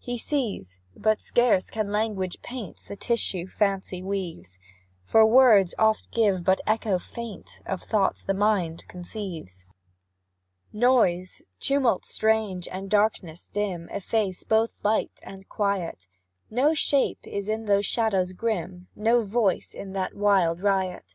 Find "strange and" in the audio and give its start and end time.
12.04-12.90